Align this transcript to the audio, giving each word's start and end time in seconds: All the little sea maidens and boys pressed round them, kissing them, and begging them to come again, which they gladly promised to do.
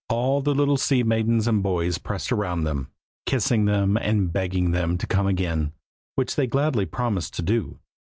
All 0.09 0.41
the 0.41 0.55
little 0.55 0.77
sea 0.77 1.03
maidens 1.03 1.47
and 1.47 1.61
boys 1.61 1.99
pressed 1.99 2.31
round 2.31 2.65
them, 2.65 2.87
kissing 3.27 3.65
them, 3.65 3.97
and 3.97 4.33
begging 4.33 4.71
them 4.71 4.97
to 4.97 5.05
come 5.05 5.27
again, 5.27 5.73
which 6.15 6.35
they 6.35 6.47
gladly 6.47 6.87
promised 6.87 7.35
to 7.35 7.43
do. 7.43 7.77